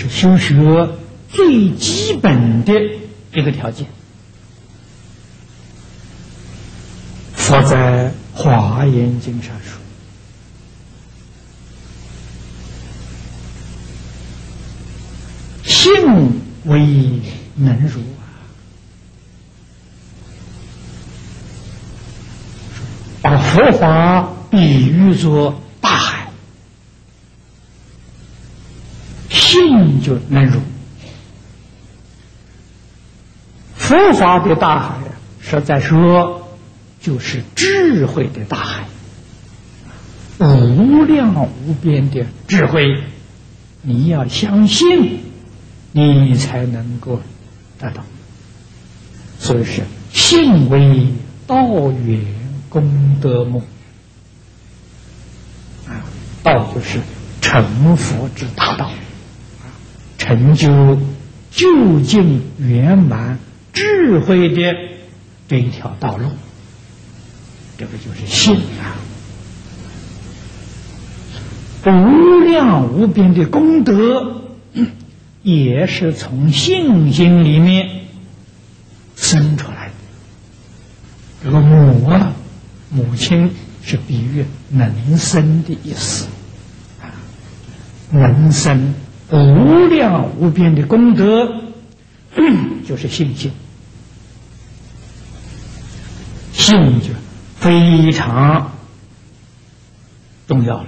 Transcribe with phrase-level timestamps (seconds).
[0.00, 0.88] 是修学
[1.28, 2.72] 最基本的
[3.34, 3.86] 一个条件。
[7.34, 9.78] 佛在《华严经》上说
[15.68, 15.92] ：“信
[16.64, 17.20] 为
[17.56, 18.24] 能如啊，
[23.20, 26.30] 把佛法比喻作大海，
[29.30, 30.60] 信就能入。
[33.74, 34.98] 佛法的大海，
[35.40, 36.36] 实在说。”
[37.02, 38.84] 就是智慧的大海，
[40.38, 43.04] 无量无边的智慧，
[43.80, 45.20] 你要相信，
[45.92, 47.22] 你才能够
[47.78, 48.04] 得到。
[49.38, 49.80] 所以是
[50.12, 51.06] 信为
[51.46, 52.22] 道源
[52.68, 53.62] 功德梦
[55.88, 56.04] 啊，
[56.42, 57.00] 道就是
[57.40, 58.90] 成佛之大道，
[60.30, 60.96] 成就
[61.50, 63.40] 究竟圆满
[63.72, 64.76] 智慧的
[65.48, 66.28] 这一条道路。
[67.76, 68.94] 这个就是信啊，
[71.84, 74.42] 无量无边的功德，
[75.42, 77.88] 也是从信心里面
[79.16, 79.94] 生出来的。
[81.42, 82.34] 这个母啊，
[82.90, 83.50] 母亲
[83.82, 86.28] 是比喻能生的意思
[87.02, 87.10] 啊，
[88.12, 88.94] 能生
[89.32, 91.62] 无量无边的功德，
[92.86, 93.52] 就是信心，
[96.52, 97.10] 信就。
[97.60, 98.72] 非常
[100.48, 100.86] 重要了